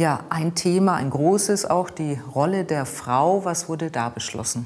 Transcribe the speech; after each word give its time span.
Ja, 0.00 0.24
ein 0.30 0.54
Thema, 0.54 0.94
ein 0.94 1.10
großes 1.10 1.66
auch, 1.68 1.90
die 1.90 2.16
Rolle 2.34 2.64
der 2.64 2.86
Frau. 2.86 3.44
Was 3.44 3.68
wurde 3.68 3.90
da 3.90 4.08
beschlossen? 4.08 4.64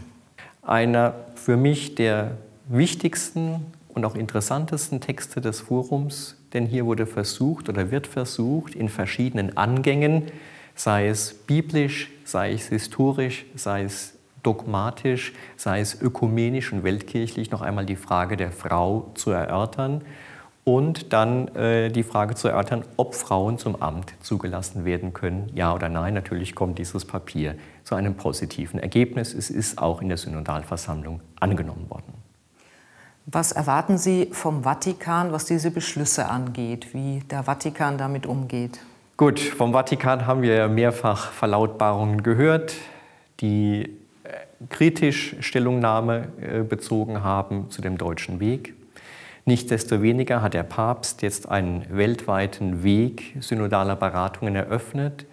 Einer 0.63 1.15
für 1.35 1.57
mich 1.57 1.97
der 1.97 2.37
wichtigsten 2.69 3.67
und 3.89 4.05
auch 4.05 4.15
interessantesten 4.15 5.01
Texte 5.01 5.41
des 5.41 5.59
Forums, 5.59 6.37
denn 6.53 6.67
hier 6.67 6.87
wurde 6.87 7.05
versucht 7.05 7.69
oder 7.69 7.91
wird 7.91 8.07
versucht, 8.07 8.77
in 8.77 8.89
verschiedenen 8.89 9.57
Angängen, 9.57 10.23
sei 10.77 11.09
es 11.09 11.35
biblisch, 11.35 12.13
sei 12.25 12.53
es 12.53 12.69
historisch, 12.69 13.45
sei 13.57 13.83
es 13.83 14.15
dogmatisch, 14.45 15.33
sei 15.57 15.81
es 15.81 16.01
ökumenisch 16.01 16.73
und 16.73 16.85
weltkirchlich, 16.85 17.51
noch 17.51 17.63
einmal 17.63 17.87
die 17.87 17.97
Frage 17.97 18.37
der 18.37 18.53
Frau 18.53 19.11
zu 19.17 19.33
erörtern 19.33 20.03
und 20.65 21.13
dann 21.13 21.49
äh, 21.55 21.91
die 21.91 22.03
Frage 22.03 22.35
zu 22.35 22.49
erörtern, 22.49 22.85
ob 22.97 23.15
Frauen 23.15 23.59
zum 23.59 23.81
Amt 23.81 24.15
zugelassen 24.23 24.85
werden 24.85 25.13
können, 25.13 25.51
ja 25.55 25.75
oder 25.75 25.91
nein. 25.91 26.15
Natürlich 26.15 26.55
kommt 26.55 26.79
dieses 26.79 27.05
Papier 27.05 27.55
zu 27.85 27.95
einem 27.95 28.15
positiven 28.15 28.81
Ergebnis. 28.81 29.35
Es 29.35 29.51
ist 29.51 29.79
auch 29.79 30.01
in 30.01 30.09
der 30.09 30.17
Synodalversammlung 30.17 31.21
angenommen 31.39 31.89
worden. 31.91 32.15
Was 33.27 33.53
erwarten 33.53 33.97
Sie 33.97 34.29
vom 34.33 34.65
Vatikan, 34.65 35.33
was 35.33 35.47
diese 35.47 35.71
Beschlüsse 35.71 36.29
angeht, 36.29 36.93
wie 36.93 37.21
der 37.31 37.45
Vatikan 37.45 37.97
damit 37.97 38.27
umgeht? 38.27 38.81
Gut, 39.17 39.41
vom 39.41 39.73
Vatikan 39.73 40.27
haben 40.27 40.43
wir 40.43 40.69
mehrfach 40.69 41.31
Verlautbarungen 41.31 42.23
gehört, 42.23 42.75
die 43.41 43.97
äh, 44.25 44.29
kritisch 44.69 45.37
Stellungnahme 45.41 46.29
äh, 46.41 46.63
bezogen 46.63 47.23
haben 47.23 47.71
zu 47.71 47.81
dem 47.81 47.97
deutschen 47.97 48.41
Weg. 48.41 48.75
Nichtsdestoweniger 49.47 50.41
hat 50.41 50.55
der 50.55 50.63
Papst 50.63 51.21
jetzt 51.21 51.51
einen 51.51 51.85
weltweiten 51.91 52.83
Weg 52.83 53.37
synodaler 53.41 53.95
Beratungen 53.95 54.57
eröffnet. 54.57 55.27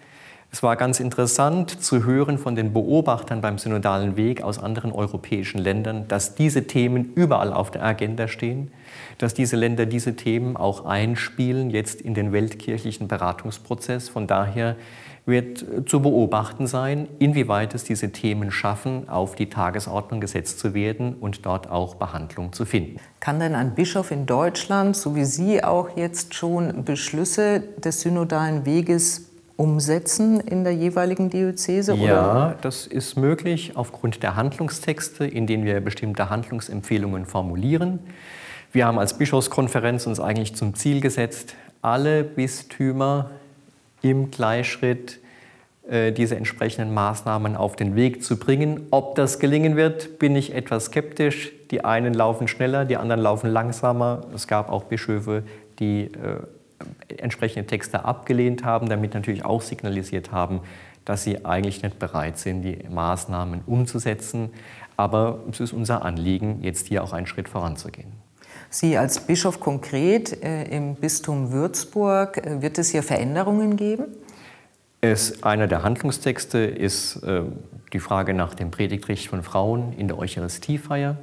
Es 0.50 0.62
war 0.62 0.76
ganz 0.76 1.00
interessant 1.00 1.82
zu 1.82 2.04
hören 2.04 2.36
von 2.36 2.54
den 2.54 2.74
Beobachtern 2.74 3.40
beim 3.40 3.56
synodalen 3.56 4.18
Weg 4.18 4.42
aus 4.42 4.58
anderen 4.58 4.92
europäischen 4.92 5.56
Ländern, 5.56 6.08
dass 6.08 6.34
diese 6.34 6.66
Themen 6.66 7.14
überall 7.14 7.54
auf 7.54 7.70
der 7.70 7.82
Agenda 7.82 8.28
stehen, 8.28 8.70
dass 9.16 9.32
diese 9.32 9.56
Länder 9.56 9.86
diese 9.86 10.14
Themen 10.14 10.58
auch 10.58 10.84
einspielen 10.84 11.70
jetzt 11.70 12.02
in 12.02 12.12
den 12.12 12.32
weltkirchlichen 12.32 13.08
Beratungsprozess. 13.08 14.10
Von 14.10 14.26
daher 14.26 14.76
wird 15.24 15.64
zu 15.86 16.00
beobachten 16.00 16.66
sein, 16.66 17.08
inwieweit 17.18 17.74
es 17.74 17.84
diese 17.84 18.10
Themen 18.10 18.50
schaffen, 18.50 19.08
auf 19.08 19.36
die 19.36 19.48
Tagesordnung 19.48 20.20
gesetzt 20.20 20.58
zu 20.58 20.74
werden 20.74 21.14
und 21.14 21.46
dort 21.46 21.70
auch 21.70 21.94
Behandlung 21.94 22.52
zu 22.52 22.64
finden. 22.64 22.96
Kann 23.20 23.38
denn 23.38 23.54
ein 23.54 23.74
Bischof 23.74 24.10
in 24.10 24.26
Deutschland, 24.26 24.96
so 24.96 25.14
wie 25.14 25.24
Sie 25.24 25.62
auch 25.62 25.96
jetzt 25.96 26.34
schon, 26.34 26.84
Beschlüsse 26.84 27.62
des 27.78 28.00
synodalen 28.00 28.66
Weges 28.66 29.30
umsetzen 29.56 30.40
in 30.40 30.64
der 30.64 30.74
jeweiligen 30.74 31.30
Diözese? 31.30 31.94
Oder? 31.94 32.04
Ja, 32.04 32.54
das 32.60 32.88
ist 32.88 33.16
möglich 33.16 33.76
aufgrund 33.76 34.24
der 34.24 34.34
Handlungstexte, 34.34 35.24
in 35.24 35.46
denen 35.46 35.64
wir 35.64 35.80
bestimmte 35.80 36.30
Handlungsempfehlungen 36.30 37.26
formulieren. 37.26 38.00
Wir 38.72 38.86
haben 38.86 38.98
als 38.98 39.18
Bischofskonferenz 39.18 40.06
uns 40.06 40.18
eigentlich 40.18 40.56
zum 40.56 40.74
Ziel 40.74 41.00
gesetzt, 41.00 41.54
alle 41.80 42.24
Bistümer 42.24 43.30
im 44.02 44.30
Gleichschritt 44.30 45.20
äh, 45.88 46.12
diese 46.12 46.36
entsprechenden 46.36 46.94
Maßnahmen 46.94 47.56
auf 47.56 47.74
den 47.74 47.96
Weg 47.96 48.22
zu 48.22 48.38
bringen. 48.38 48.86
Ob 48.90 49.14
das 49.14 49.38
gelingen 49.38 49.76
wird, 49.76 50.18
bin 50.18 50.36
ich 50.36 50.54
etwas 50.54 50.86
skeptisch. 50.86 51.52
Die 51.70 51.84
einen 51.84 52.14
laufen 52.14 52.46
schneller, 52.46 52.84
die 52.84 52.96
anderen 52.96 53.20
laufen 53.20 53.50
langsamer. 53.50 54.22
Es 54.34 54.46
gab 54.46 54.70
auch 54.70 54.84
Bischöfe, 54.84 55.42
die 55.78 56.04
äh, 56.04 57.16
entsprechende 57.16 57.66
Texte 57.66 58.04
abgelehnt 58.04 58.64
haben, 58.64 58.88
damit 58.88 59.14
natürlich 59.14 59.44
auch 59.44 59.62
signalisiert 59.62 60.30
haben, 60.30 60.60
dass 61.04 61.24
sie 61.24 61.44
eigentlich 61.44 61.82
nicht 61.82 61.98
bereit 61.98 62.38
sind, 62.38 62.62
die 62.62 62.78
Maßnahmen 62.88 63.62
umzusetzen. 63.66 64.50
Aber 64.96 65.40
es 65.50 65.60
ist 65.60 65.72
unser 65.72 66.04
Anliegen, 66.04 66.62
jetzt 66.62 66.86
hier 66.86 67.02
auch 67.02 67.12
einen 67.12 67.26
Schritt 67.26 67.48
voranzugehen. 67.48 68.21
Sie 68.70 68.96
als 68.96 69.20
Bischof 69.20 69.60
konkret 69.60 70.42
äh, 70.42 70.64
im 70.64 70.94
Bistum 70.94 71.52
Würzburg, 71.52 72.38
äh, 72.38 72.62
wird 72.62 72.78
es 72.78 72.90
hier 72.90 73.02
Veränderungen 73.02 73.76
geben? 73.76 74.06
Es, 75.00 75.42
einer 75.42 75.66
der 75.66 75.82
Handlungstexte 75.82 76.58
ist 76.58 77.16
äh, 77.24 77.42
die 77.92 78.00
Frage 78.00 78.34
nach 78.34 78.54
dem 78.54 78.70
Predigtrecht 78.70 79.28
von 79.28 79.42
Frauen 79.42 79.92
in 79.98 80.08
der 80.08 80.16
Eucharistiefeier. 80.16 81.16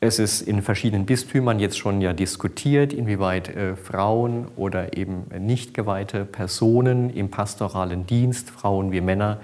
Es 0.00 0.18
ist 0.18 0.42
in 0.42 0.62
verschiedenen 0.62 1.06
Bistümern 1.06 1.58
jetzt 1.58 1.76
schon 1.76 2.00
ja 2.00 2.12
diskutiert, 2.12 2.92
inwieweit 2.92 3.48
äh, 3.48 3.74
Frauen 3.76 4.46
oder 4.56 4.96
eben 4.96 5.24
nicht 5.38 5.74
geweihte 5.74 6.24
Personen 6.24 7.10
im 7.10 7.30
pastoralen 7.30 8.06
Dienst, 8.06 8.50
Frauen 8.50 8.92
wie 8.92 9.00
Männer, 9.00 9.40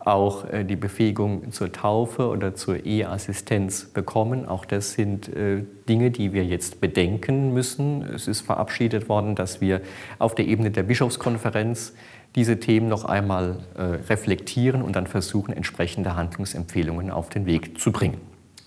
auch 0.00 0.50
äh, 0.50 0.64
die 0.64 0.76
Befähigung 0.76 1.52
zur 1.52 1.72
Taufe 1.72 2.28
oder 2.28 2.54
zur 2.54 2.84
Eheassistenz 2.84 3.84
bekommen. 3.84 4.46
Auch 4.46 4.64
das 4.64 4.92
sind 4.92 5.28
äh, 5.28 5.64
Dinge, 5.88 6.10
die 6.10 6.32
wir 6.32 6.44
jetzt 6.44 6.80
bedenken 6.80 7.52
müssen. 7.52 8.02
Es 8.02 8.26
ist 8.26 8.40
verabschiedet 8.40 9.08
worden, 9.08 9.34
dass 9.34 9.60
wir 9.60 9.82
auf 10.18 10.34
der 10.34 10.46
Ebene 10.46 10.70
der 10.70 10.84
Bischofskonferenz 10.84 11.92
diese 12.34 12.60
Themen 12.60 12.88
noch 12.88 13.04
einmal 13.04 13.56
äh, 13.76 13.82
reflektieren 13.82 14.82
und 14.82 14.96
dann 14.96 15.06
versuchen, 15.06 15.52
entsprechende 15.52 16.16
Handlungsempfehlungen 16.16 17.10
auf 17.10 17.28
den 17.28 17.44
Weg 17.44 17.78
zu 17.78 17.92
bringen. 17.92 18.20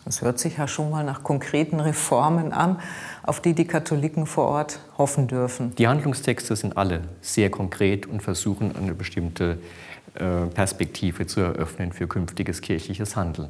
Das 0.05 0.21
hört 0.21 0.37
sich 0.37 0.57
ja 0.57 0.67
schon 0.67 0.89
mal 0.91 1.03
nach 1.05 1.23
konkreten 1.23 1.79
Reformen 1.79 2.51
an, 2.51 2.79
auf 3.23 3.39
die 3.39 3.53
die 3.53 3.65
Katholiken 3.65 4.25
vor 4.25 4.49
Ort 4.49 4.79
hoffen 4.97 5.27
dürfen. 5.27 5.73
Die 5.75 5.87
Handlungstexte 5.87 6.57
sind 6.57 6.75
alle 6.75 7.01
sehr 7.21 7.49
konkret 7.49 8.05
und 8.05 8.21
versuchen 8.21 8.75
eine 8.75 8.93
bestimmte 8.93 9.59
Perspektive 10.13 11.25
zu 11.25 11.41
eröffnen 11.41 11.91
für 11.91 12.07
künftiges 12.07 12.61
kirchliches 12.61 13.15
Handeln. 13.15 13.49